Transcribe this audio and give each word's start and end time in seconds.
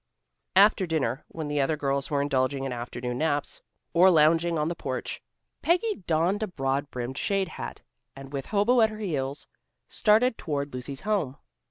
After 0.55 0.87
dinner, 0.87 1.23
when 1.27 1.47
the 1.47 1.61
other 1.61 1.77
girls 1.77 2.09
were 2.09 2.23
indulging 2.23 2.63
in 2.65 2.73
afternoon 2.73 3.19
naps, 3.19 3.61
or 3.93 4.09
lounging 4.09 4.57
on 4.57 4.67
the 4.67 4.73
porch, 4.73 5.21
Peggy 5.61 5.97
donned 6.07 6.41
a 6.41 6.47
broad 6.47 6.89
brimmed 6.89 7.19
shade 7.19 7.49
hat, 7.49 7.83
and 8.15 8.33
with 8.33 8.47
Hobo 8.47 8.81
at 8.81 8.89
her 8.89 8.97
heels, 8.97 9.45
started 9.87 10.39
toward 10.39 10.73
Lucy's 10.73 11.01
home. 11.01 11.37